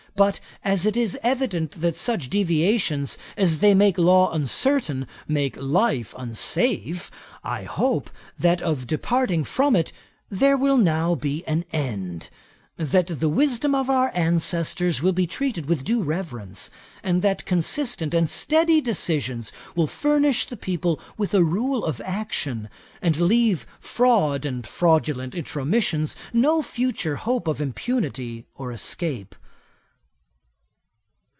[0.13, 6.13] But, as it is evident that such deviations, as they make law uncertain, make life
[6.17, 7.09] unsafe,
[7.45, 9.93] I hope, that of departing from it
[10.29, 12.29] there will now be an end;
[12.75, 16.69] that the wisdom of our ancestors will be treated with due reverence;
[17.01, 22.67] and that consistent and steady decisions will furnish the people with a rule of action,
[23.01, 29.33] and leave fraud and fraudulent intromission no future hope of impunity or escape.'